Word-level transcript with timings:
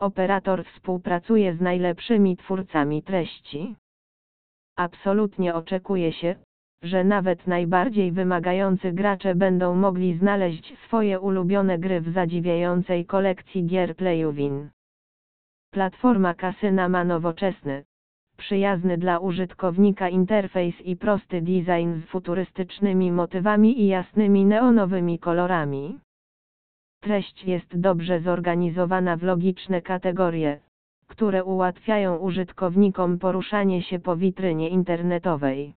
Operator 0.00 0.64
współpracuje 0.64 1.54
z 1.54 1.60
najlepszymi 1.60 2.36
twórcami 2.36 3.02
treści. 3.02 3.74
Absolutnie 4.76 5.54
oczekuje 5.54 6.12
się, 6.12 6.34
że 6.82 7.04
nawet 7.04 7.46
najbardziej 7.46 8.12
wymagający 8.12 8.92
gracze 8.92 9.34
będą 9.34 9.74
mogli 9.74 10.18
znaleźć 10.18 10.78
swoje 10.86 11.20
ulubione 11.20 11.78
gry 11.78 12.00
w 12.00 12.12
zadziwiającej 12.12 13.06
kolekcji 13.06 13.66
gier 13.66 13.96
PlayUwin. 13.96 14.70
Platforma 15.70 16.34
kasyna 16.34 16.88
ma 16.88 17.04
nowoczesny, 17.04 17.84
przyjazny 18.36 18.98
dla 18.98 19.18
użytkownika 19.18 20.08
interfejs 20.08 20.80
i 20.80 20.96
prosty 20.96 21.42
design 21.42 22.00
z 22.00 22.04
futurystycznymi 22.04 23.12
motywami 23.12 23.80
i 23.80 23.86
jasnymi 23.86 24.44
neonowymi 24.44 25.18
kolorami. 25.18 25.98
Treść 27.00 27.44
jest 27.44 27.80
dobrze 27.80 28.20
zorganizowana 28.20 29.16
w 29.16 29.22
logiczne 29.22 29.82
kategorie, 29.82 30.60
które 31.06 31.44
ułatwiają 31.44 32.16
użytkownikom 32.16 33.18
poruszanie 33.18 33.82
się 33.82 33.98
po 33.98 34.16
witrynie 34.16 34.68
internetowej. 34.68 35.74